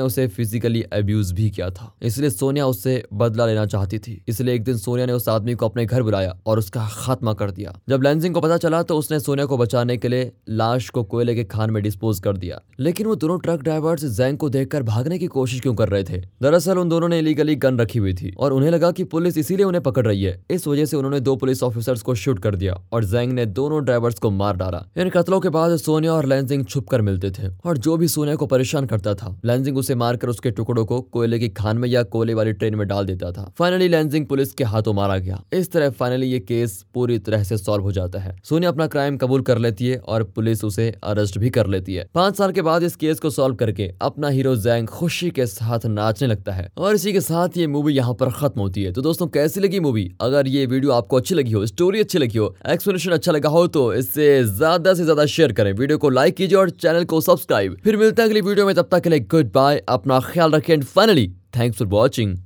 उसे 0.00 0.28
फिजिकली 0.28 0.82
अब्यूज 0.82 1.32
भी 1.32 1.50
किया 1.50 1.70
था। 1.70 1.94
इसलिए 2.02 2.30
सोनिया 2.30 2.66
उससे 2.66 3.04
बदला 3.12 3.46
लेना 3.46 3.66
चाहती 3.66 3.98
थी। 3.98 4.24
इसलिए 4.28 4.54
एक 4.54 4.64
दिन 4.64 4.76
सोनिया 4.76 5.06
ने 5.06 5.12
उस 5.12 5.28
आदमी 5.28 5.54
को 5.54 5.68
अपने 5.68 5.86
घर 5.86 6.02
बुलाया 6.02 6.38
और 6.46 6.58
उसका 6.58 6.88
खात्मा 6.92 7.32
कर 7.32 7.50
दिया। 7.50 7.80
जब 7.88 8.02
लैंसिंग 8.02 8.34
को 8.34 8.40
पता 8.40 8.56
चला 8.56 8.82
तो 8.82 8.98
उसने 8.98 9.20
सोनिया 9.20 9.46
को 9.46 9.58
बचाने 9.58 9.96
के 9.96 10.08
लिए 10.08 10.32
लाश 10.48 10.88
को 10.96 11.04
कोयले 11.04 11.34
के 11.34 11.44
खान 11.46 11.70
में 11.70 11.82
डिस्पोज 11.82 12.20
कर 12.20 12.36
दिया। 12.36 12.60
लेकिन 12.80 13.06
वो 13.06 13.14
दोनों 13.16 13.38
ट्रक 13.38 13.62
ड्राइवर्स 13.62 14.04
जैंग 14.16 14.38
को 14.38 14.48
देखकर 14.50 14.82
भागने 14.84 15.18
की 15.18 15.26
कोशिश 15.28 15.60
क्यों 15.60 15.74
कर 15.74 15.88
रहे 15.88 16.04
थे? 16.04 16.20
दरअसल 16.42 16.78
उन 16.78 16.88
दोनों 16.88 17.08
ने 17.08 17.18
इलीगली 17.18 17.56
गन 17.56 17.78
रखी 17.78 17.98
हुई 17.98 18.14
थी 18.14 18.34
और 18.38 18.52
उन्हें 18.52 18.70
लगा 18.70 18.90
की 18.90 19.04
पुलिस 19.06 19.38
इसीलिए 19.38 19.66
उन्हें 19.66 19.82
पकड़ 19.82 20.06
रही 20.06 20.22
है। 20.22 20.34
इस 20.50 20.66
वजह 20.66 20.84
से 20.84 20.96
उन्होंने 20.96 21.20
दो 21.20 21.36
पुलिस 21.36 21.62
ऑफिसर्स 21.62 22.02
को 22.02 22.14
शूट 22.14 22.38
कर 22.38 22.56
दिया 22.56 22.74
और 22.92 23.04
जैंग 23.04 23.32
ने 23.32 23.46
दोनों 23.46 23.84
ड्राइवर्स 23.84 24.18
को 24.18 24.30
मार 24.30 24.56
डाला। 24.56 24.82
इन 24.96 25.10
कत्लों 25.10 25.40
के 25.40 25.48
बाद 25.48 25.76
सोनिया 25.76 26.12
और 26.12 26.26
लैंसिंग 26.26 26.64
छुप 26.66 26.88
कर 26.88 27.02
मिलते 27.02 27.30
थे 27.30 27.48
और 27.64 27.78
जो 27.78 27.96
भी 27.96 28.08
सोनिया 28.08 28.36
को 28.36 28.46
परेशान 28.46 28.86
करता 28.86 29.14
था 29.14 29.34
लैंसिंग 29.44 29.78
उसे 29.78 29.94
मारकर 29.94 30.28
उसके 30.28 30.50
टुकड़ों 30.50 30.84
को 30.84 31.00
कोयले 31.02 31.38
की 31.38 31.48
खान 31.50 31.78
में 31.78 31.88
या 31.88 32.02
कोयले 32.04 32.34
वाली 32.34 32.52
ट्रेन 32.52 32.74
में 32.74 32.86
डाल 32.88 33.06
देता 33.06 33.30
था। 33.32 33.50
फाइनली 33.58 33.88
लैंसिंग 33.88 34.26
पुलिस 34.26 34.52
के 34.52 34.64
हाथों 34.64 34.94
मारा 34.94 35.18
गया। 35.18 35.42
इस 35.52 35.70
तरह 35.72 35.90
फाइनली 35.90 36.26
ये 36.26 36.38
केस 36.40 36.84
पूरी 36.94 37.18
तरह 37.18 37.42
से 37.42 37.56
सॉल्व 37.58 37.84
हो 37.84 37.92
जाता 37.92 38.18
है। 38.18 38.36
सोनिया 38.44 38.70
अपना 38.70 38.86
क्राइम 38.86 39.16
कबूल 39.16 39.42
कर 39.42 39.58
लेती 39.58 39.88
है 39.88 39.98
और 39.98 40.24
पुलिस 40.26 40.64
उसे 40.64 40.85
अरेस्ट 40.90 41.38
भी 41.38 41.50
कर 41.50 41.66
लेती 41.66 41.94
है। 41.94 42.06
पाँच 42.14 42.36
साल 42.36 42.52
के 42.52 42.62
बाद 42.62 42.82
इस 42.82 42.96
केस 42.96 43.20
को 43.20 43.30
सॉल्व 43.30 43.54
करके 43.56 43.90
अपना 44.02 44.28
हीरो 44.28 44.54
जैंग 44.58 44.88
खुशी 44.88 45.30
के 45.30 45.46
साथ 45.46 45.86
नाचने 45.88 46.28
लगता 46.28 46.52
है 46.52 46.70
और 46.78 46.94
इसी 46.94 47.12
के 47.12 47.20
साथ 47.20 47.56
ये 47.56 47.66
मूवी 47.68 47.94
यहाँ 47.94 48.14
पर 48.14 48.30
खत्म 48.32 48.60
होती 48.60 48.82
है। 48.82 48.92
तो 48.92 49.02
दोस्तों, 49.02 49.26
कैसी 49.28 49.60
लगी 49.60 49.80
मूवी 49.80 50.10
अगर 50.20 50.48
ये 50.48 50.66
वीडियो 50.66 50.92
आपको 50.92 51.16
अच्छी 51.16 51.34
लगी 51.34 51.52
हो 51.52 51.64
स्टोरी 51.66 52.00
अच्छी 52.00 52.18
लगी 52.18 52.38
हो 52.38 52.54
एक्सप्लेनेशन 52.68 53.12
अच्छा 53.12 53.32
लगा 53.32 53.48
हो 53.48 53.66
तो 53.68 53.92
इससे 53.94 54.42
ज़्यादा 54.44 54.94
से 54.94 55.04
ज़्यादा 55.04 55.26
शेयर 55.28 55.52
करें। 55.52 55.72
वीडियो 55.74 55.98
को 55.98 56.10
लाइक 56.10 56.36
कीजिए 56.36 56.58
और 56.58 56.70
चैनल 56.72 57.04
को 57.04 57.20
सब्सक्राइब 57.22 57.76
फिर 57.84 57.96
मिलते 57.96 58.22
हैं 58.22 58.28
अगली 58.28 58.40
वीडियो 58.42 58.66
में, 58.66 58.74
तब 58.74 58.88
तक 58.92 59.02
के 59.02 59.10
लिए 59.10 59.20
गुड 59.20 59.52
बाय 59.52 59.82
अपना 59.88 60.20
ख्याल 60.22 60.50
रखें। 60.50 60.74
And 60.74 60.84
finally 60.86 61.28
thanks 61.56 61.78
for 61.78 61.88
watching 61.88 62.36